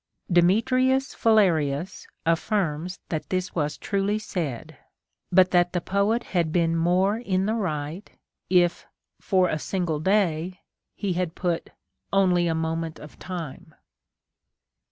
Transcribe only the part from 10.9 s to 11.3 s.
he